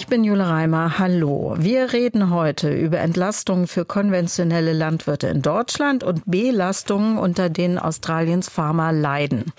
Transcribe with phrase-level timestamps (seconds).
[0.00, 0.98] Ich bin Jule Reimer.
[0.98, 1.56] Hallo.
[1.58, 8.48] Wir reden heute über Entlastungen für konventionelle Landwirte in Deutschland und Belastungen, unter denen Australiens
[8.48, 9.52] Farmer leiden.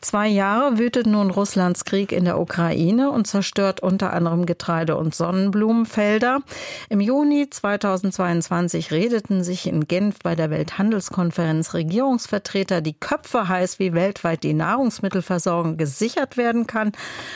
[0.00, 5.14] Zwei Jahre wütet nun Russlands Krieg in der Ukraine und zerstört unter anderem Getreide- und
[5.14, 6.40] Sonnenblumenfelder.
[6.88, 13.94] Im Juni 2022 redeten sich in Genf bei der Welthandelskonferenz Regierungsvertreter die Köpfe heiß, wie
[13.94, 16.90] weltweit die Nahrungsmittelversorgung gesichert werden kann.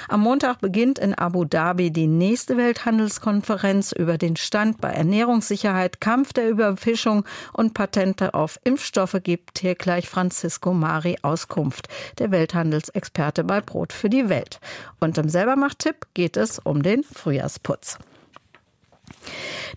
[0.09, 6.01] Am Montag beginnt in Abu Dhabi die nächste nächste Welthandelskonferenz über den Stand bei Ernährungssicherheit,
[6.01, 11.89] Kampf der Überfischung und Patente auf Impfstoffe gibt hier gleich Francisco Mari Auskunft,
[12.19, 14.61] der Welthandelsexperte bei Brot für die Welt.
[14.99, 17.99] Und im Selbermacht-Tipp geht es um den Frühjahrsputz.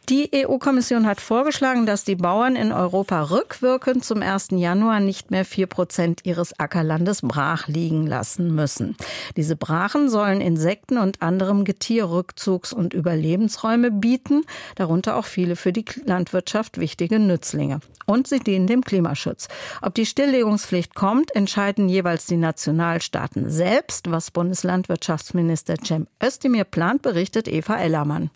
[0.10, 4.50] Die EU-Kommission hat vorgeschlagen, dass die Bauern in Europa rückwirkend zum 1.
[4.52, 8.98] Januar nicht mehr vier Prozent ihres Ackerlandes brach liegen lassen müssen.
[9.38, 14.44] Diese Brachen sollen Insekten und anderem Getier Rückzugs- und Überlebensräume bieten,
[14.76, 17.80] darunter auch viele für die Landwirtschaft wichtige Nützlinge.
[18.06, 19.48] Und sie dienen dem Klimaschutz.
[19.82, 24.12] Ob die Stilllegungspflicht kommt, entscheiden jeweils die Nationalstaaten selbst.
[24.12, 28.32] Was Bundeslandwirtschaftsminister Cem Özdemir plant, berichtet Eva Ellermann.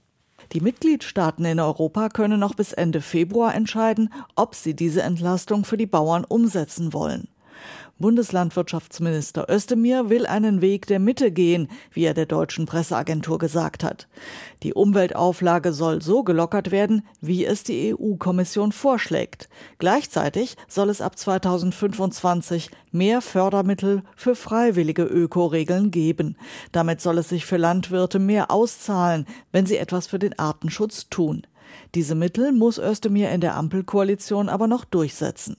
[0.55, 5.75] Die Mitgliedstaaten in Europa können noch bis Ende Februar entscheiden, ob sie diese Entlastung für
[5.75, 7.27] die Bauern umsetzen wollen.
[7.97, 14.09] Bundeslandwirtschaftsminister Özdemir will einen Weg der Mitte gehen, wie er der deutschen Presseagentur gesagt hat.
[14.63, 19.47] Die Umweltauflage soll so gelockert werden, wie es die EU-Kommission vorschlägt.
[19.77, 26.35] Gleichzeitig soll es ab 2025 mehr Fördermittel für freiwillige Ökoregeln geben.
[26.73, 31.47] Damit soll es sich für Landwirte mehr auszahlen, wenn sie etwas für den Artenschutz tun.
[31.95, 35.55] Diese Mittel muss Özdemir in der Ampelkoalition aber noch durchsetzen.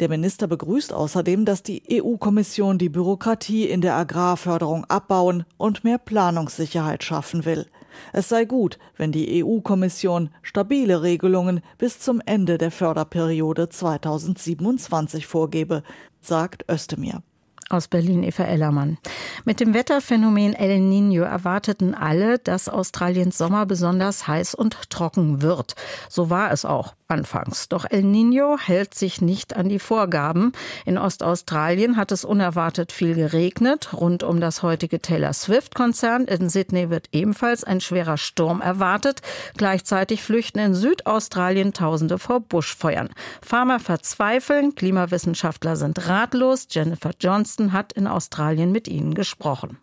[0.00, 5.98] Der Minister begrüßt außerdem, dass die EU-Kommission die Bürokratie in der Agrarförderung abbauen und mehr
[5.98, 7.66] Planungssicherheit schaffen will.
[8.12, 15.82] Es sei gut, wenn die EU-Kommission stabile Regelungen bis zum Ende der Förderperiode 2027 vorgebe,
[16.20, 17.22] sagt Özdemir.
[17.70, 18.98] Aus Berlin Eva Ellermann.
[19.46, 25.74] Mit dem Wetterphänomen El Niño erwarteten alle, dass Australiens Sommer besonders heiß und trocken wird.
[26.10, 27.68] So war es auch anfangs.
[27.68, 30.52] Doch El Niño hält sich nicht an die Vorgaben.
[30.84, 33.92] In Ostaustralien hat es unerwartet viel geregnet.
[33.92, 39.20] Rund um das heutige Taylor Swift-Konzern in Sydney wird ebenfalls ein schwerer Sturm erwartet.
[39.56, 43.10] Gleichzeitig flüchten in Südaustralien Tausende vor Buschfeuern.
[43.42, 46.66] Farmer verzweifeln, Klimawissenschaftler sind ratlos.
[46.70, 49.78] Jennifer Johnston hat in Australien mit ihnen gesprochen.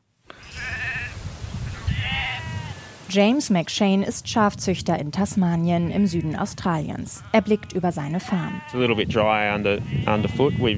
[3.13, 7.21] James McShane ist Schafzüchter in Tasmanien im Süden Australiens.
[7.33, 8.61] Er blickt über seine Farm.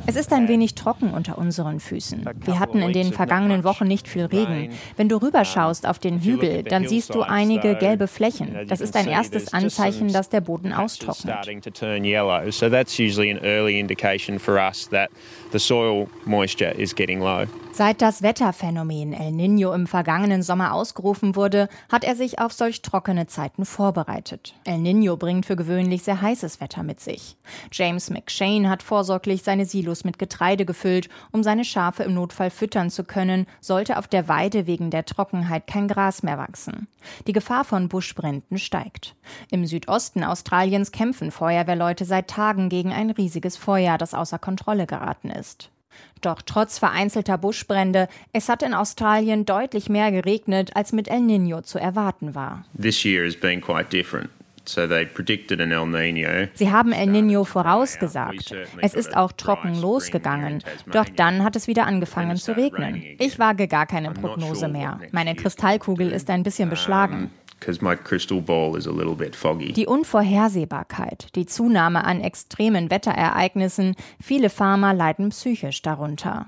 [0.08, 2.26] Es ist ein wenig trocken unter unseren Füßen.
[2.44, 4.72] Wir hatten in den vergangenen Wochen nicht viel Regen.
[4.98, 8.66] Wenn du rüberschaust auf den Hügel, dann siehst du einige gelbe Flächen.
[8.68, 11.36] Das ist ein erstes Anzeichen, dass der Boden austrocknet.
[17.76, 22.82] Seit das Wetterphänomen El Niño im vergangenen Sommer ausgerufen wurde, hat er sich auf solch
[22.82, 24.54] trockene Zeiten vorbereitet.
[24.64, 27.36] El Niño bringt für gewöhnlich sehr heißes Wetter mit sich.
[27.72, 32.90] James McShane hat vorsorglich seine Silos mit Getreide gefüllt, um seine Schafe im Notfall füttern
[32.90, 36.88] zu können, sollte auf der Weide wegen der Trockenheit kein Gras mehr wachsen.
[37.28, 39.16] Die Gefahr von Buschbränden steigt.
[39.52, 45.30] Im Südosten Australiens kämpfen Feuerwehrleute seit Tagen gegen ein riesiges Feuer, das außer Kontrolle geraten
[45.30, 45.70] ist.
[46.22, 51.64] Doch trotz vereinzelter Buschbrände, es hat in Australien deutlich mehr geregnet, als mit El Niño
[51.64, 52.66] zu erwarten war.
[52.80, 54.30] This year has been quite different.
[54.66, 54.82] Sie
[56.72, 58.56] haben El Niño vorausgesagt.
[58.82, 60.64] Es ist auch trocken losgegangen.
[60.92, 63.04] Doch dann hat es wieder angefangen zu regnen.
[63.20, 65.00] Ich wage gar keine Prognose mehr.
[65.12, 67.32] Meine Kristallkugel ist ein bisschen beschlagen.
[69.74, 76.48] Die Unvorhersehbarkeit, die Zunahme an extremen Wetterereignissen, viele Farmer leiden psychisch darunter.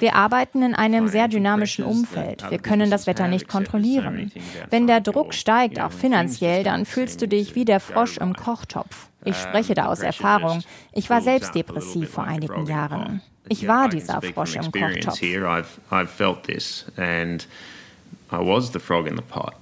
[0.00, 2.44] Wir arbeiten in einem sehr dynamischen Umfeld.
[2.50, 4.30] Wir können das Wetter nicht kontrollieren.
[4.70, 9.08] Wenn der Druck steigt, auch finanziell, dann fühlst du dich wie der Frosch im Kochtopf.
[9.24, 10.62] Ich spreche da aus Erfahrung.
[10.92, 13.22] Ich war selbst depressiv vor einigen Jahren.
[13.48, 15.20] Ich war dieser Frosch im Kochtopf.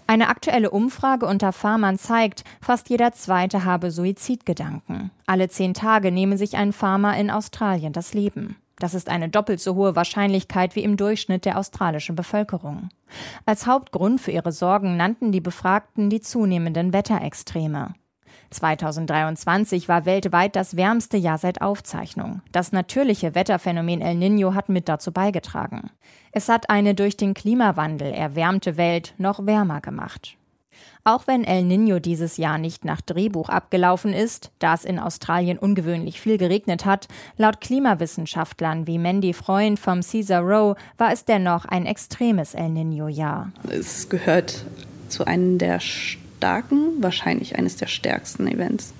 [0.07, 5.11] Eine aktuelle Umfrage unter Farmern zeigt, fast jeder Zweite habe Suizidgedanken.
[5.27, 8.57] Alle zehn Tage nehme sich ein Farmer in Australien das Leben.
[8.79, 12.91] Das ist eine doppelt so hohe Wahrscheinlichkeit wie im Durchschnitt der australischen Bevölkerung.
[13.47, 17.95] Als Hauptgrund für ihre Sorgen nannten die Befragten die zunehmenden Wetterextreme.
[18.51, 22.43] 2023 war weltweit das wärmste Jahr seit Aufzeichnung.
[22.53, 25.91] Das natürliche Wetterphänomen El Niño hat mit dazu beigetragen.
[26.33, 30.37] Es hat eine durch den Klimawandel erwärmte Welt noch wärmer gemacht.
[31.05, 35.57] Auch wenn El Niño dieses Jahr nicht nach Drehbuch abgelaufen ist, da es in Australien
[35.57, 37.07] ungewöhnlich viel geregnet hat,
[37.37, 43.53] laut Klimawissenschaftlern wie Mandy Freund vom Caesar Row war es dennoch ein extremes El Niño-Jahr.
[43.71, 44.65] Es gehört
[45.09, 45.79] zu einem der
[46.37, 48.93] starken, wahrscheinlich eines der stärksten Events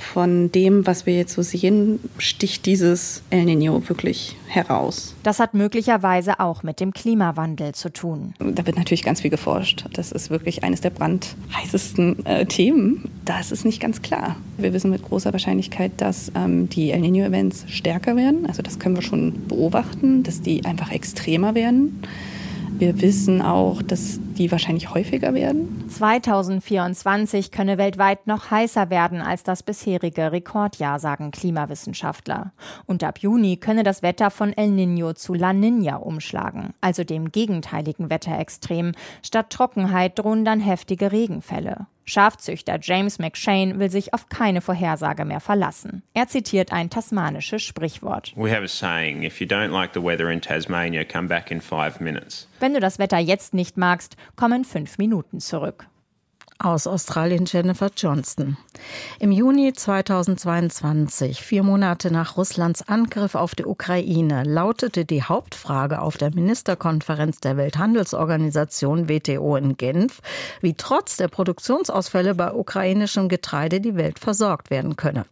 [0.00, 5.14] von dem, was wir jetzt so sehen, sticht dieses El Nino wirklich heraus.
[5.22, 8.34] Das hat möglicherweise auch mit dem Klimawandel zu tun.
[8.38, 9.84] Da wird natürlich ganz viel geforscht.
[9.92, 13.10] Das ist wirklich eines der brandheißesten äh, Themen.
[13.24, 14.36] Da ist nicht ganz klar.
[14.56, 18.46] Wir wissen mit großer Wahrscheinlichkeit, dass ähm, die El Nino-Events stärker werden.
[18.46, 22.02] Also das können wir schon beobachten, dass die einfach extremer werden.
[22.78, 25.84] Wir wissen auch, dass die wahrscheinlich häufiger werden.
[25.88, 32.52] 2024 könne weltweit noch heißer werden als das bisherige Rekordjahr, sagen Klimawissenschaftler.
[32.86, 37.30] Und ab Juni könne das Wetter von El Niño zu La Niña umschlagen, also dem
[37.30, 38.92] gegenteiligen Wetterextrem.
[39.22, 41.86] Statt Trockenheit drohen dann heftige Regenfälle.
[42.10, 46.02] Schafzüchter James McShane will sich auf keine Vorhersage mehr verlassen.
[46.12, 48.32] Er zitiert ein tasmanisches Sprichwort.
[48.34, 51.60] We have a saying, if you don't like the weather in Tasmania, come back in
[51.60, 52.48] five minutes.
[52.58, 55.89] Wenn du das Wetter jetzt nicht magst, komm in fünf Minuten zurück.
[56.62, 58.58] Aus Australien Jennifer Johnston.
[59.18, 66.18] Im Juni 2022, vier Monate nach Russlands Angriff auf die Ukraine, lautete die Hauptfrage auf
[66.18, 70.20] der Ministerkonferenz der Welthandelsorganisation WTO in Genf,
[70.60, 75.24] wie trotz der Produktionsausfälle bei ukrainischem Getreide die Welt versorgt werden könne.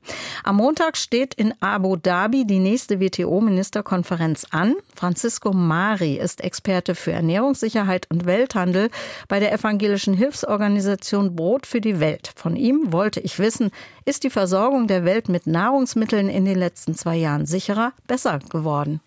[0.44, 4.76] Am Montag steht in Abu Dhabi die nächste WTO-Ministerkonferenz an.
[4.96, 8.88] Francisco Mari ist Experte für Ernährungssicherheit und Welthandel
[9.28, 12.30] bei der evangelischen Hilfsorganisation Aktion Brot für die Welt.
[12.36, 13.70] Von ihm wollte ich wissen,
[14.04, 19.00] ist die Versorgung der Welt mit Nahrungsmitteln in den letzten zwei Jahren sicherer, besser geworden?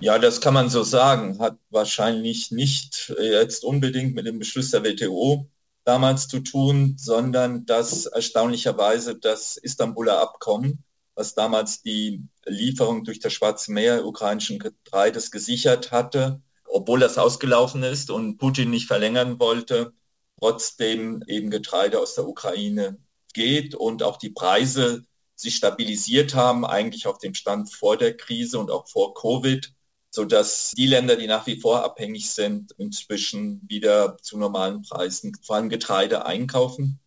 [0.00, 1.38] Ja, das kann man so sagen.
[1.38, 5.46] Hat wahrscheinlich nicht jetzt unbedingt mit dem Beschluss der WTO
[5.84, 10.82] damals zu tun, sondern dass erstaunlicherweise das Istanbuler Abkommen,
[11.14, 17.82] was damals die Lieferung durch das Schwarze Meer ukrainischen Getreides gesichert hatte, obwohl das ausgelaufen
[17.82, 19.92] ist und Putin nicht verlängern wollte,
[20.42, 22.98] trotzdem eben Getreide aus der Ukraine
[23.32, 25.04] geht und auch die Preise
[25.36, 29.72] sich stabilisiert haben, eigentlich auf dem Stand vor der Krise und auch vor Covid,
[30.10, 35.32] so dass die Länder, die nach wie vor abhängig sind, inzwischen wieder zu normalen Preisen
[35.42, 36.98] vor allem Getreide einkaufen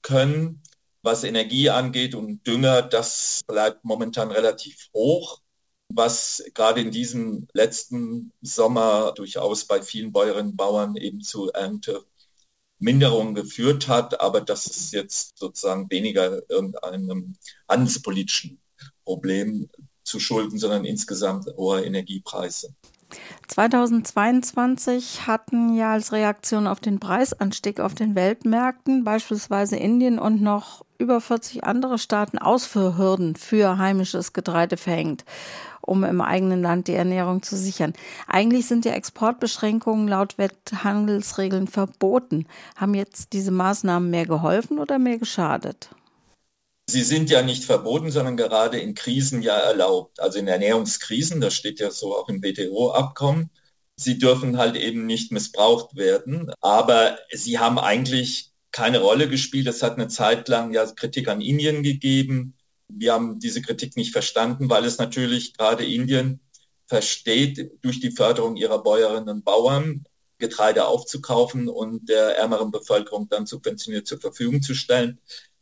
[0.00, 0.62] können.
[1.02, 5.42] Was Energie angeht und Dünger, das bleibt momentan relativ hoch,
[5.92, 12.04] was gerade in diesem letzten Sommer durchaus bei vielen Bäuerinnen und Bauern eben zu Ernte
[12.78, 17.36] Minderung geführt hat, aber das ist jetzt sozusagen weniger irgendeinem
[17.68, 18.60] handelspolitischen
[19.04, 19.68] Problem
[20.04, 22.74] zu schulden, sondern insgesamt hohe Energiepreise.
[23.48, 30.84] 2022 hatten ja als Reaktion auf den Preisanstieg auf den Weltmärkten beispielsweise Indien und noch
[30.98, 35.24] über 40 andere Staaten Ausfuhrhürden für heimisches Getreide verhängt
[35.88, 37.92] um im eigenen Land die Ernährung zu sichern.
[38.26, 42.46] Eigentlich sind ja Exportbeschränkungen laut Welthandelsregeln verboten.
[42.76, 45.90] Haben jetzt diese Maßnahmen mehr geholfen oder mehr geschadet?
[46.90, 50.20] Sie sind ja nicht verboten, sondern gerade in Krisen ja erlaubt.
[50.20, 53.50] Also in Ernährungskrisen, das steht ja so auch im WTO-Abkommen.
[53.96, 56.50] Sie dürfen halt eben nicht missbraucht werden.
[56.60, 59.66] Aber sie haben eigentlich keine Rolle gespielt.
[59.66, 62.54] Es hat eine Zeit lang ja Kritik an Indien gegeben
[62.88, 66.40] wir haben diese Kritik nicht verstanden, weil es natürlich gerade Indien
[66.86, 70.04] versteht, durch die Förderung ihrer Bäuerinnen und Bauern
[70.38, 75.20] Getreide aufzukaufen und der ärmeren Bevölkerung dann subventioniert zur Verfügung zu stellen.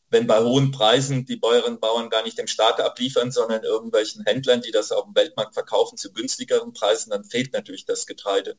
[0.09, 4.25] Wenn bei hohen Preisen die Bäuerinnen und Bauern gar nicht dem Staat abliefern, sondern irgendwelchen
[4.25, 8.56] Händlern, die das auf dem Weltmarkt verkaufen zu günstigeren Preisen, dann fehlt natürlich das Getreide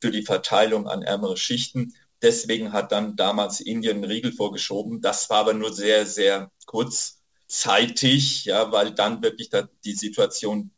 [0.00, 1.94] für die Verteilung an ärmere Schichten.
[2.20, 5.00] Deswegen hat dann damals Indien einen Riegel vorgeschoben.
[5.00, 7.21] Das war aber nur sehr, sehr kurz
[7.52, 10.70] zeitig, ja, weil dann wirklich da die Situation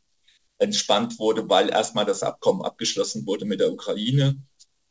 [0.57, 4.37] entspannt wurde, weil erstmal das Abkommen abgeschlossen wurde mit der Ukraine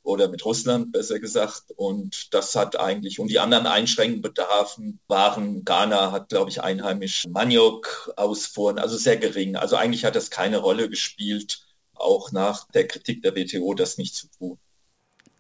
[0.03, 1.65] oder mit Russland besser gesagt.
[1.77, 7.25] Und das hat eigentlich, und die anderen einschränkenden Bedarfen waren, Ghana hat, glaube ich, einheimisch
[7.29, 9.57] Maniok ausfuhren, also sehr gering.
[9.57, 14.15] Also eigentlich hat das keine Rolle gespielt, auch nach der Kritik der WTO das nicht
[14.15, 14.59] zu tun.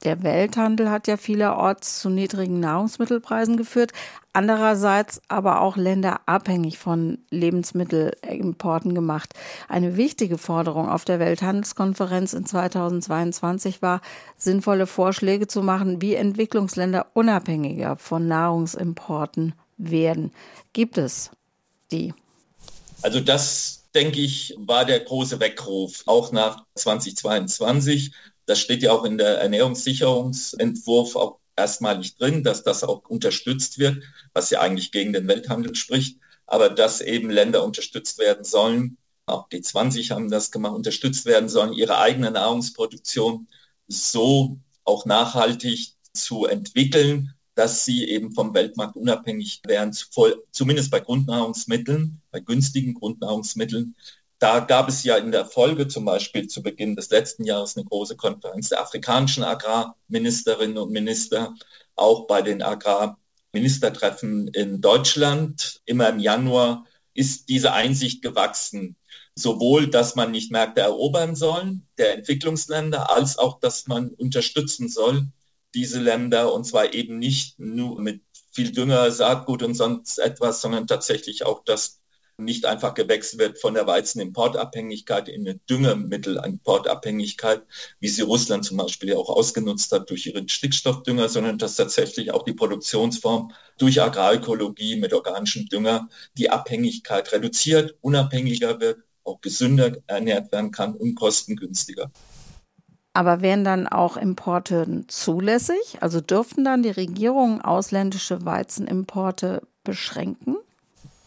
[0.04, 3.92] Der Welthandel hat ja vielerorts zu niedrigen Nahrungsmittelpreisen geführt,
[4.32, 9.32] andererseits aber auch Länder abhängig von Lebensmittelimporten gemacht.
[9.68, 14.02] Eine wichtige Forderung auf der Welthandelskonferenz in 2022 war,
[14.36, 20.32] sinnvolle Vorschläge zu machen, wie Entwicklungsländer unabhängiger von Nahrungsimporten werden.
[20.72, 21.30] Gibt es
[21.90, 22.12] die?
[23.02, 28.12] Also das, denke ich, war der große Weckruf, auch nach 2022
[28.46, 34.02] das steht ja auch in der Ernährungssicherungsentwurf auch erstmalig drin, dass das auch unterstützt wird,
[34.32, 39.48] was ja eigentlich gegen den Welthandel spricht, aber dass eben Länder unterstützt werden sollen, auch
[39.48, 43.48] die 20 haben das gemacht, unterstützt werden sollen, ihre eigene Nahrungsproduktion
[43.88, 49.96] so auch nachhaltig zu entwickeln, dass sie eben vom Weltmarkt unabhängig werden,
[50.50, 53.94] zumindest bei Grundnahrungsmitteln, bei günstigen Grundnahrungsmitteln,
[54.44, 57.86] da gab es ja in der Folge zum Beispiel zu Beginn des letzten Jahres eine
[57.86, 61.54] große Konferenz der afrikanischen Agrarministerinnen und Minister,
[61.96, 65.80] auch bei den Agrarministertreffen in Deutschland.
[65.86, 66.84] Immer im Januar
[67.14, 68.96] ist diese Einsicht gewachsen,
[69.34, 75.26] sowohl, dass man nicht Märkte erobern soll, der Entwicklungsländer, als auch, dass man unterstützen soll,
[75.72, 78.20] diese Länder, und zwar eben nicht nur mit
[78.52, 82.03] viel Dünger, Saatgut und sonst etwas, sondern tatsächlich auch das
[82.36, 87.62] nicht einfach gewechselt wird von der Weizenimportabhängigkeit in eine Düngemittelimportabhängigkeit,
[88.00, 92.32] wie sie Russland zum Beispiel ja auch ausgenutzt hat durch ihren Stickstoffdünger, sondern dass tatsächlich
[92.32, 99.96] auch die Produktionsform durch Agrarökologie mit organischem Dünger die Abhängigkeit reduziert, unabhängiger wird, auch gesünder
[100.06, 102.10] ernährt werden kann und kostengünstiger.
[103.16, 105.98] Aber wären dann auch Importe zulässig?
[106.00, 110.56] Also dürften dann die Regierungen ausländische Weizenimporte beschränken?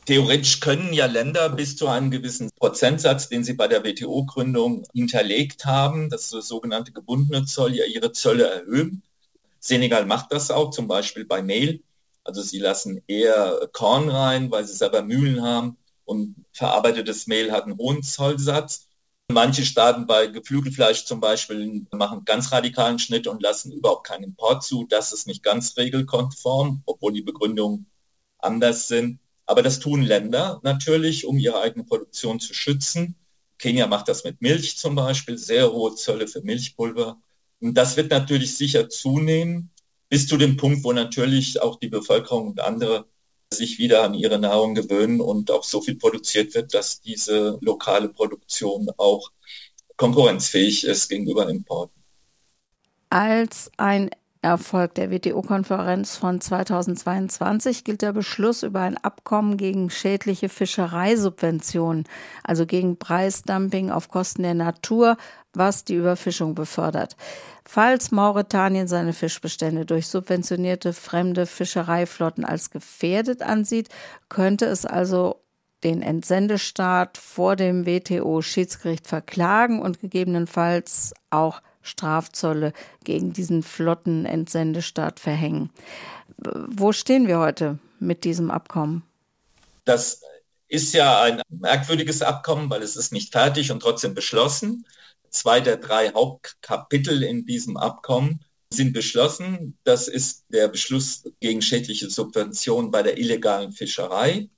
[0.08, 5.66] Theoretisch können ja Länder bis zu einem gewissen Prozentsatz, den sie bei der WTO-Gründung hinterlegt
[5.66, 9.04] haben, das sogenannte gebundene Zoll, ja ihre Zölle erhöhen.
[9.60, 11.84] Senegal macht das auch, zum Beispiel bei Mehl.
[12.24, 17.66] Also sie lassen eher Korn rein, weil sie selber Mühlen haben und verarbeitetes Mehl hat
[17.66, 18.88] einen hohen Zollsatz.
[19.30, 24.64] Manche Staaten bei Geflügelfleisch zum Beispiel machen ganz radikalen Schnitt und lassen überhaupt keinen Import
[24.64, 24.86] zu.
[24.88, 27.88] Das ist nicht ganz regelkonform, obwohl die Begründungen
[28.40, 29.20] anders sind.
[29.48, 33.16] Aber das tun Länder natürlich, um ihre eigene Produktion zu schützen.
[33.58, 37.18] Kenia macht das mit Milch zum Beispiel, sehr hohe Zölle für Milchpulver.
[37.60, 39.72] Und das wird natürlich sicher zunehmen,
[40.10, 43.06] bis zu dem Punkt, wo natürlich auch die Bevölkerung und andere
[43.52, 48.10] sich wieder an ihre Nahrung gewöhnen und auch so viel produziert wird, dass diese lokale
[48.10, 49.32] Produktion auch
[49.96, 52.04] konkurrenzfähig ist gegenüber Importen.
[53.10, 54.10] Als ein
[54.48, 62.06] Erfolg der WTO-Konferenz von 2022 gilt der Beschluss über ein Abkommen gegen schädliche Fischereisubventionen,
[62.44, 65.18] also gegen Preisdumping auf Kosten der Natur,
[65.54, 67.16] was die Überfischung befördert.
[67.66, 73.90] Falls Mauretanien seine Fischbestände durch subventionierte fremde Fischereiflotten als gefährdet ansieht,
[74.30, 75.42] könnte es also
[75.84, 85.72] den Entsendestaat vor dem WTO-Schiedsgericht verklagen und gegebenenfalls auch Strafzölle gegen diesen flotten Entsendestaat verhängen.
[86.38, 89.04] Wo stehen wir heute mit diesem Abkommen?
[89.86, 90.22] Das
[90.68, 94.86] ist ja ein merkwürdiges Abkommen, weil es ist nicht fertig und trotzdem beschlossen.
[95.30, 99.78] Zwei der drei Hauptkapitel in diesem Abkommen sind beschlossen.
[99.84, 104.50] Das ist der Beschluss gegen schädliche Subventionen bei der illegalen Fischerei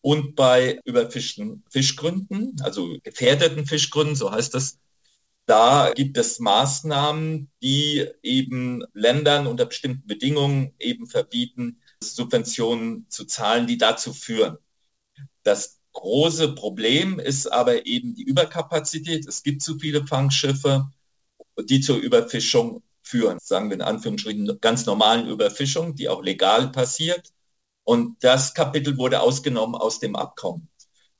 [0.00, 4.78] und bei überfischten Fischgründen, also gefährdeten Fischgründen, so heißt das
[5.46, 13.66] da gibt es Maßnahmen, die eben Ländern unter bestimmten Bedingungen eben verbieten, Subventionen zu zahlen,
[13.66, 14.58] die dazu führen.
[15.44, 19.26] Das große Problem ist aber eben die Überkapazität.
[19.26, 20.90] Es gibt zu viele Fangschiffe,
[21.64, 27.32] die zur Überfischung führen, sagen wir in Anführungsstrichen ganz normalen Überfischung, die auch legal passiert.
[27.84, 30.68] Und das Kapitel wurde ausgenommen aus dem Abkommen.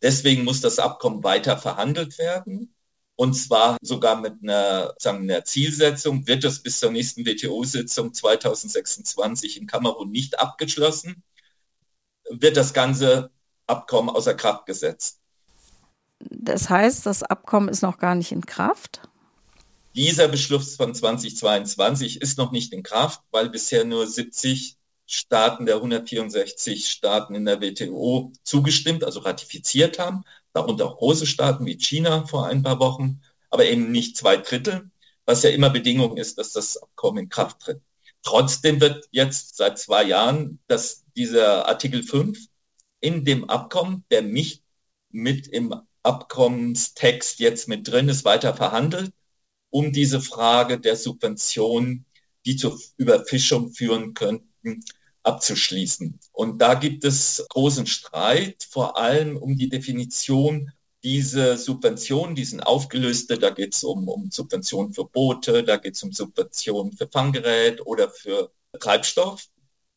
[0.03, 2.76] Deswegen muss das Abkommen weiter verhandelt werden.
[3.17, 9.59] Und zwar sogar mit einer, sagen, einer Zielsetzung wird es bis zur nächsten WTO-Sitzung 2026
[9.59, 11.23] in Kamerun nicht abgeschlossen,
[12.29, 13.31] wird das ganze
[13.67, 15.21] Abkommen außer Kraft gesetzt.
[16.21, 19.01] Das heißt, das Abkommen ist noch gar nicht in Kraft?
[19.95, 25.77] Dieser Beschluss von 2022 ist noch nicht in Kraft, weil bisher nur 70 Staaten der
[25.77, 30.25] 164 Staaten in der WTO zugestimmt, also ratifiziert haben
[30.57, 33.21] darunter auch große Staaten wie China vor ein paar Wochen,
[33.51, 34.91] aber eben nicht zwei Drittel,
[35.27, 37.81] was ja immer Bedingung ist, dass das Abkommen in Kraft tritt.
[38.23, 42.39] Trotzdem wird jetzt seit zwei Jahren dass dieser Artikel 5
[43.01, 44.63] in dem Abkommen, der nicht
[45.11, 49.13] mit im Abkommenstext jetzt mit drin ist, weiter verhandelt,
[49.71, 52.07] um diese Frage der Subvention
[52.47, 54.85] die zur Überfischung führen könnten,
[55.27, 56.19] abzuschließen.
[56.33, 60.71] Und da gibt es großen Streit, vor allem um die Definition
[61.03, 65.95] diese Subventionen, die sind aufgelöste, da geht es um, um Subventionen für Boote, da geht
[65.95, 69.47] es um Subventionen für Fanggerät oder für Treibstoff.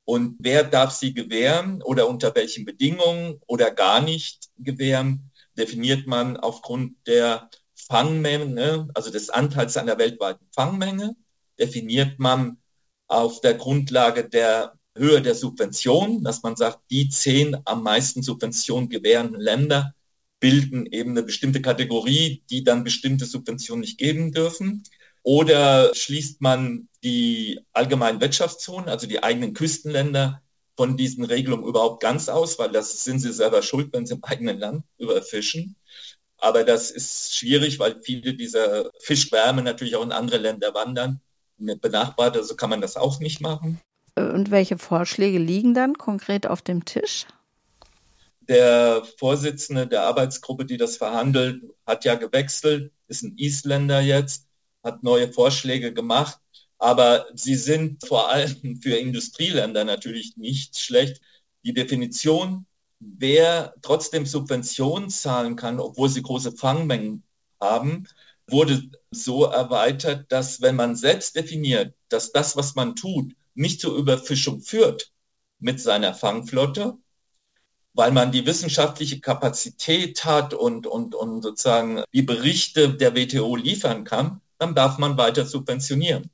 [0.05, 6.37] Und wer darf sie gewähren oder unter welchen Bedingungen oder gar nicht gewähren, definiert man
[6.37, 11.15] aufgrund der Fangmenge, also des Anteils an der weltweiten Fangmenge,
[11.59, 12.57] definiert man
[13.07, 18.89] auf der Grundlage der Höhe der Subvention, dass man sagt, die zehn am meisten Subventionen
[18.89, 19.93] gewährenden Länder
[20.39, 24.83] bilden eben eine bestimmte Kategorie, die dann bestimmte Subventionen nicht geben dürfen.
[25.21, 30.41] Oder schließt man die allgemeinen Wirtschaftszonen, also die eigenen Küstenländer,
[30.79, 34.23] von diesen Regelungen überhaupt ganz aus, weil das sind sie selber schuld, wenn sie im
[34.23, 35.75] eigenen Land überfischen.
[36.37, 41.19] Aber das ist schwierig, weil viele dieser Fischwärme natürlich auch in andere Länder wandern.
[41.57, 43.81] Benachbarte, so kann man das auch nicht machen.
[44.19, 47.25] Und welche Vorschläge liegen dann konkret auf dem Tisch?
[48.47, 54.47] Der Vorsitzende der Arbeitsgruppe, die das verhandelt, hat ja gewechselt, ist ein Isländer jetzt,
[54.83, 56.39] hat neue Vorschläge gemacht.
[56.79, 61.21] Aber sie sind vor allem für Industrieländer natürlich nicht schlecht.
[61.63, 62.65] Die Definition,
[62.99, 67.23] wer trotzdem Subventionen zahlen kann, obwohl sie große Fangmengen
[67.59, 68.07] haben,
[68.47, 73.95] wurde so erweitert, dass wenn man selbst definiert, dass das, was man tut, nicht zur
[73.95, 75.11] Überfischung führt
[75.59, 76.97] mit seiner Fangflotte,
[77.93, 84.03] weil man die wissenschaftliche Kapazität hat und, und, und sozusagen die Berichte der WTO liefern
[84.05, 86.29] kann, dann darf man weiter subventionieren.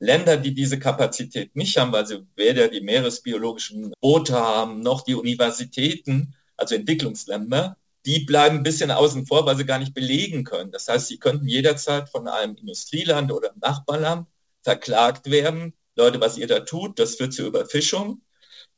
[0.00, 5.14] Länder, die diese Kapazität nicht haben, weil sie weder die meeresbiologischen Boote haben, noch die
[5.14, 10.70] Universitäten, also Entwicklungsländer, die bleiben ein bisschen außen vor, weil sie gar nicht belegen können.
[10.70, 14.26] Das heißt, sie könnten jederzeit von einem Industrieland oder Nachbarland
[14.62, 15.72] verklagt werden.
[15.98, 18.22] Leute, was ihr da tut, das führt zur Überfischung.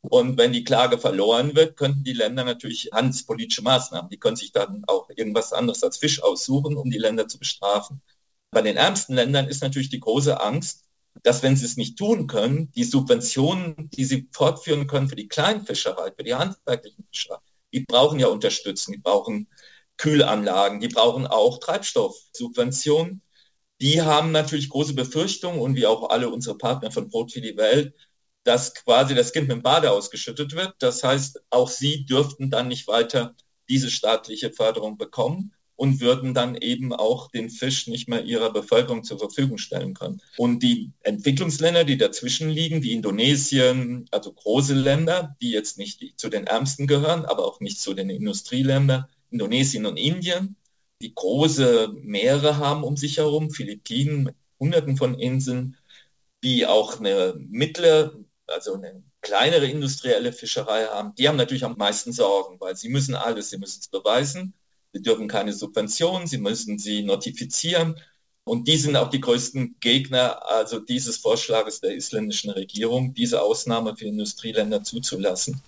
[0.01, 4.53] Und wenn die Klage verloren wird, könnten die Länder natürlich handelspolitische Maßnahmen, die können sich
[4.53, 8.01] dann auch irgendwas anderes als Fisch aussuchen, um die Länder zu bestrafen.
[8.51, 10.85] Bei den ärmsten Ländern ist natürlich die große Angst,
[11.23, 15.29] dass wenn sie es nicht tun können, die Subventionen, die sie fortführen können für die
[15.29, 17.39] Kleinfischerei, für die handwerklichen Fischerei,
[17.73, 19.49] die brauchen ja Unterstützung, die brauchen
[19.99, 23.23] Kühlanlagen, die brauchen auch Treibstoffsubventionen.
[23.81, 27.57] Die haben natürlich große Befürchtungen und wie auch alle unsere Partner von Brot für die
[27.57, 27.95] Welt,
[28.45, 30.75] dass quasi das Kind mit dem Bade ausgeschüttet wird.
[30.79, 33.35] Das heißt, auch sie dürften dann nicht weiter
[33.69, 39.03] diese staatliche Förderung bekommen und würden dann eben auch den Fisch nicht mehr ihrer Bevölkerung
[39.03, 40.21] zur Verfügung stellen können.
[40.37, 46.29] Und die Entwicklungsländer, die dazwischen liegen, wie Indonesien, also große Länder, die jetzt nicht zu
[46.29, 50.57] den ärmsten gehören, aber auch nicht zu den Industrieländern, Indonesien und Indien,
[51.01, 55.77] die große Meere haben um sich herum, Philippinen mit Hunderten von Inseln,
[56.45, 62.13] die auch eine mittlere, also eine kleinere industrielle Fischerei haben, die haben natürlich am meisten
[62.13, 64.55] Sorgen, weil sie müssen alles, sie müssen es beweisen
[64.93, 67.97] Sie dürfen keine Subventionen, sie müssen sie notifizieren.
[68.45, 73.97] Und die sind auch die größten Gegner, also dieses Vorschlages der isländischen Regierung, diese Ausnahme
[73.97, 75.63] für Industrieländer zuzulassen.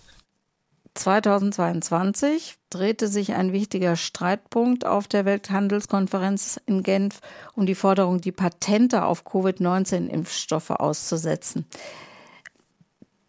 [0.94, 7.20] 2022 drehte sich ein wichtiger Streitpunkt auf der Welthandelskonferenz in Genf
[7.54, 11.66] um die Forderung, die Patente auf Covid-19-Impfstoffe auszusetzen.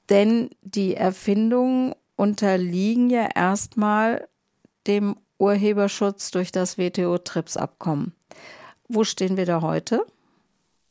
[0.10, 4.28] Denn die Erfindungen unterliegen ja erstmal
[4.86, 8.14] dem Urheberschutz durch das WTO-TRIPS-Abkommen.
[8.88, 10.06] Wo stehen wir da heute?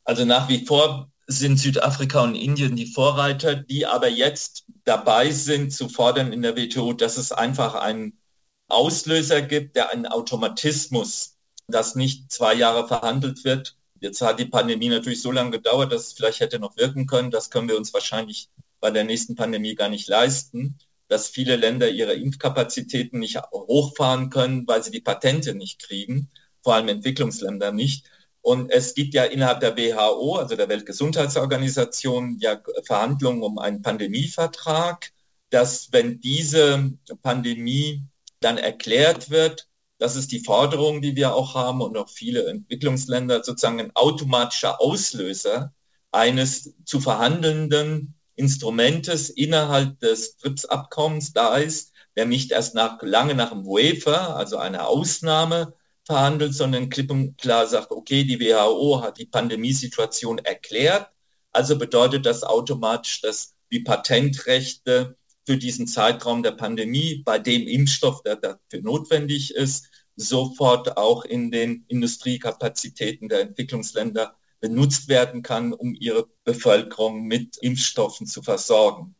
[0.03, 5.71] Also nach wie vor sind Südafrika und Indien die Vorreiter, die aber jetzt dabei sind
[5.71, 8.19] zu fordern in der WTO, dass es einfach einen
[8.67, 13.77] Auslöser gibt, der einen Automatismus, dass nicht zwei Jahre verhandelt wird.
[13.99, 17.31] Jetzt hat die Pandemie natürlich so lange gedauert, dass es vielleicht hätte noch wirken können.
[17.31, 20.77] Das können wir uns wahrscheinlich bei der nächsten Pandemie gar nicht leisten
[21.13, 26.29] dass viele Länder ihre Impfkapazitäten nicht hochfahren können, weil sie die Patente nicht kriegen,
[26.63, 28.09] vor allem Entwicklungsländer nicht.
[28.43, 35.11] Und es gibt ja innerhalb der WHO, also der Weltgesundheitsorganisation, ja Verhandlungen um einen Pandemievertrag,
[35.49, 38.03] dass wenn diese Pandemie
[38.41, 43.45] dann erklärt wird, das ist die Forderung, die wir auch haben und auch viele Entwicklungsländer
[43.45, 45.73] sozusagen ein automatischer Auslöser
[46.11, 53.51] eines zu verhandelnden Instrumentes innerhalb des TRIPS-Abkommens da ist, der nicht erst nach, lange nach
[53.51, 55.73] dem Waiver, also einer Ausnahme,
[56.05, 61.07] verhandelt, sondern klipp und klar sagt, okay, die WHO hat die Pandemiesituation erklärt,
[61.51, 68.23] also bedeutet das automatisch, dass die Patentrechte für diesen Zeitraum der Pandemie, bei dem Impfstoff,
[68.23, 75.93] der dafür notwendig ist, sofort auch in den Industriekapazitäten der Entwicklungsländer benutzt werden kann, um
[75.93, 79.15] ihre Bevölkerung mit Impfstoffen zu versorgen.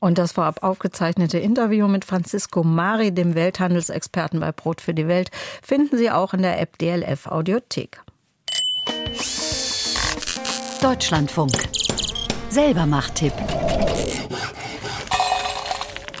[0.00, 5.30] Und das vorab aufgezeichnete Interview mit Francisco Mari, dem Welthandelsexperten bei Brot für die Welt,
[5.62, 8.00] finden Sie auch in der App DLF Audiothek.
[10.80, 11.52] Deutschlandfunk.
[12.50, 13.32] Selber Macht-Tipp.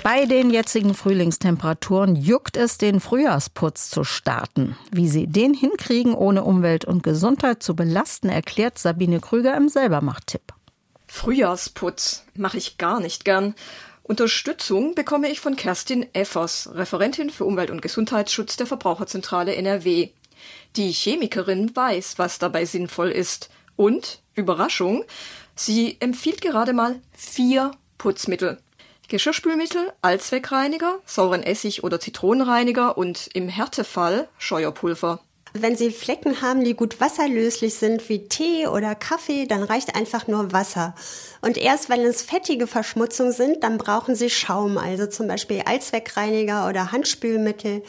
[0.04, 4.76] Bei den jetzigen Frühlingstemperaturen juckt es, den Frühjahrsputz zu starten.
[4.90, 10.52] Wie Sie den hinkriegen, ohne Umwelt und Gesundheit zu belasten, erklärt Sabine Krüger im Selbermacht-Tipp.
[11.12, 13.54] Frühjahrsputz mache ich gar nicht gern.
[14.02, 20.08] Unterstützung bekomme ich von Kerstin Effers, Referentin für Umwelt- und Gesundheitsschutz der Verbraucherzentrale NRW.
[20.74, 23.50] Die Chemikerin weiß, was dabei sinnvoll ist.
[23.76, 25.04] Und, Überraschung,
[25.54, 28.58] sie empfiehlt gerade mal vier Putzmittel.
[29.08, 35.20] Geschirrspülmittel, Allzweckreiniger, sauren Essig oder Zitronenreiniger und im Härtefall Scheuerpulver.
[35.54, 40.26] Wenn Sie Flecken haben, die gut wasserlöslich sind, wie Tee oder Kaffee, dann reicht einfach
[40.26, 40.94] nur Wasser.
[41.42, 46.68] Und erst wenn es fettige Verschmutzungen sind, dann brauchen Sie Schaum, also zum Beispiel Allzweckreiniger
[46.70, 47.82] oder Handspülmittel.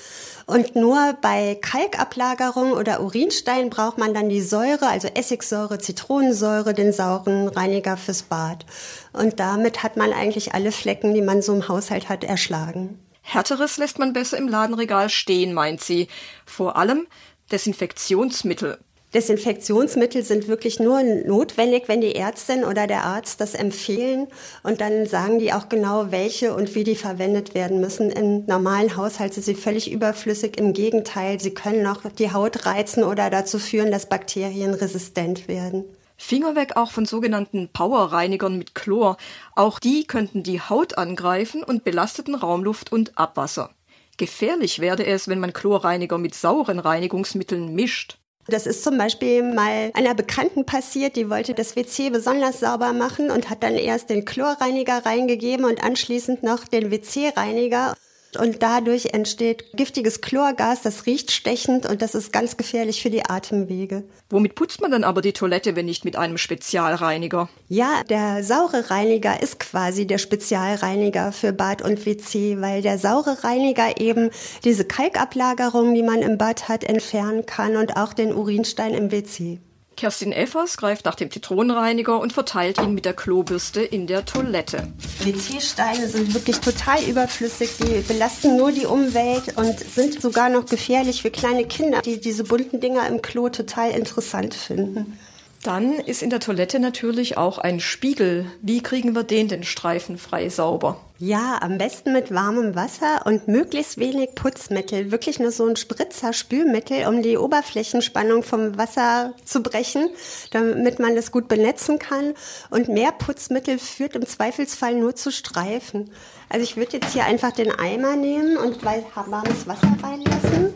[0.46, 6.92] Und nur bei Kalkablagerung oder Urinstein braucht man dann die Säure, also Essigsäure, Zitronensäure, den
[6.92, 8.66] sauren Reiniger fürs Bad.
[9.14, 13.00] Und damit hat man eigentlich alle Flecken, die man so im Haushalt hat, erschlagen.
[13.26, 16.10] Härteres lässt man besser im Ladenregal stehen, meint sie.
[16.46, 17.08] Vor allem
[17.52, 18.78] Desinfektionsmittel.
[19.14, 24.28] Desinfektionsmittel sind wirklich nur notwendig, wenn die Ärztin oder der Arzt das empfehlen.
[24.64, 28.10] Und dann sagen die auch genau, welche und wie die verwendet werden müssen.
[28.10, 30.60] Im normalen Haushalt sind sie völlig überflüssig.
[30.60, 35.86] Im Gegenteil, sie können auch die Haut reizen oder dazu führen, dass Bakterien resistent werden.
[36.18, 39.18] Finger weg auch von sogenannten Powerreinigern mit Chlor.
[39.56, 43.72] Auch die könnten die Haut angreifen und belasteten Raumluft und Abwasser.
[44.18, 48.18] Gefährlich werde es, wenn man Chlorreiniger mit sauren Reinigungsmitteln mischt.
[48.48, 53.32] Das ist zum Beispiel mal einer Bekannten passiert, die wollte das WC besonders sauber machen
[53.32, 57.96] und hat dann erst den Chlorreiniger reingegeben und anschließend noch den WC-Reiniger
[58.38, 63.26] und dadurch entsteht giftiges Chlorgas, das riecht stechend und das ist ganz gefährlich für die
[63.26, 64.04] Atemwege.
[64.30, 67.50] Womit putzt man dann aber die Toilette, wenn nicht mit einem Spezialreiniger?
[67.68, 73.44] Ja, der saure Reiniger ist quasi der Spezialreiniger für Bad und WC, weil der saure
[73.44, 74.30] Reiniger eben
[74.64, 79.60] diese Kalkablagerung, die man im Bad hat, entfernen kann und auch den Urinstein im WC.
[79.96, 84.88] Kerstin Effers greift nach dem Zitronenreiniger und verteilt ihn mit der Klobürste in der Toilette.
[85.24, 87.72] WC-Steine sind wirklich total überflüssig.
[87.78, 92.44] Die belasten nur die Umwelt und sind sogar noch gefährlich für kleine Kinder, die diese
[92.44, 95.18] bunten Dinger im Klo total interessant finden.
[95.64, 98.52] Dann ist in der Toilette natürlich auch ein Spiegel.
[98.62, 101.00] Wie kriegen wir den denn streifenfrei sauber?
[101.20, 105.12] Ja, am besten mit warmem Wasser und möglichst wenig Putzmittel.
[105.12, 110.10] Wirklich nur so ein Spritzer Spülmittel, um die Oberflächenspannung vom Wasser zu brechen,
[110.52, 112.34] damit man das gut benetzen kann.
[112.70, 116.12] Und mehr Putzmittel führt im Zweifelsfall nur zu Streifen.
[116.50, 120.74] Also ich würde jetzt hier einfach den Eimer nehmen und warmes Wasser reinlassen.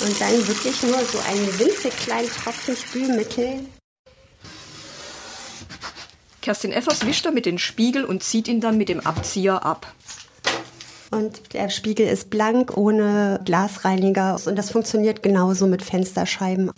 [0.00, 3.60] Und dann wirklich nur so einen winzig kleinen Tropfen Spülmittel.
[6.40, 9.92] Kerstin Effers wischt damit den Spiegel und zieht ihn dann mit dem Abzieher ab.
[11.10, 14.38] Und der Spiegel ist blank, ohne Glasreiniger.
[14.44, 16.70] Und das funktioniert genauso mit Fensterscheiben.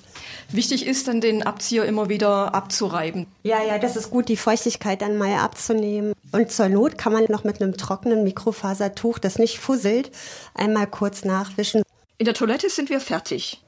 [0.51, 3.27] Wichtig ist dann, den Abzieher immer wieder abzureiben.
[3.43, 6.13] Ja, ja, das ist gut, die Feuchtigkeit dann mal abzunehmen.
[6.33, 10.11] Und zur Not kann man noch mit einem trockenen Mikrofasertuch, das nicht fusselt,
[10.55, 11.83] einmal kurz nachwischen.
[12.21, 13.63] In der Toilette sind wir fertig.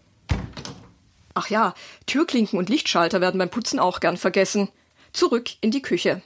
[1.32, 1.72] Ach ja,
[2.04, 4.68] Türklinken und Lichtschalter werden beim Putzen auch gern vergessen.
[5.14, 6.20] Zurück in die Küche.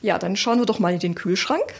[0.00, 1.74] Ja, dann schauen wir doch mal in den Kühlschrank.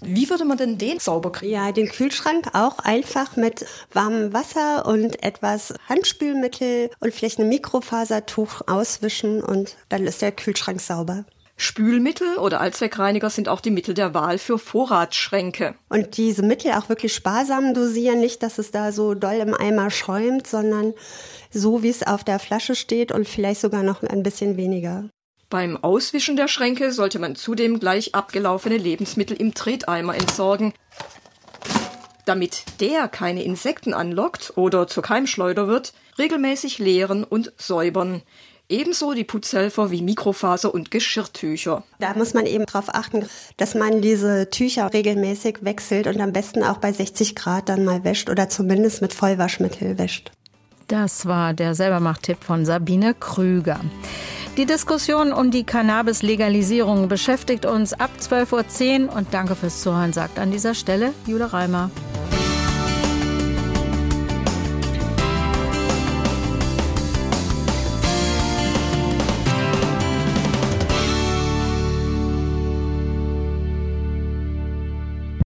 [0.00, 1.52] Wie würde man denn den sauber kriegen?
[1.52, 8.62] Ja, den Kühlschrank auch einfach mit warmem Wasser und etwas Handspülmittel und vielleicht ein Mikrofasertuch
[8.66, 11.26] auswischen und dann ist der Kühlschrank sauber.
[11.56, 15.76] Spülmittel oder Allzweckreiniger sind auch die Mittel der Wahl für Vorratsschränke.
[15.88, 19.90] Und diese Mittel auch wirklich sparsam dosieren, nicht, dass es da so doll im Eimer
[19.90, 20.94] schäumt, sondern
[21.50, 25.08] so, wie es auf der Flasche steht und vielleicht sogar noch ein bisschen weniger.
[25.48, 30.74] Beim Auswischen der Schränke sollte man zudem gleich abgelaufene Lebensmittel im Treteimer entsorgen.
[32.24, 38.22] Damit der keine Insekten anlockt oder zur Keimschleuder wird, regelmäßig leeren und säubern.
[38.68, 41.84] Ebenso die Putzhelfer wie Mikrofaser und Geschirrtücher.
[41.98, 43.26] Da muss man eben darauf achten,
[43.58, 48.04] dass man diese Tücher regelmäßig wechselt und am besten auch bei 60 Grad dann mal
[48.04, 50.32] wäscht oder zumindest mit Vollwaschmittel wäscht.
[50.88, 53.80] Das war der Selbermacht-Tipp von Sabine Krüger.
[54.56, 60.38] Die Diskussion um die Cannabis-Legalisierung beschäftigt uns ab 12.10 Uhr und danke fürs Zuhören, sagt
[60.38, 61.90] an dieser Stelle Jule Reimer.